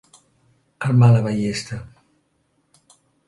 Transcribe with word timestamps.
Armar 0.87 1.09
la 1.17 1.21
ballesta. 1.27 1.79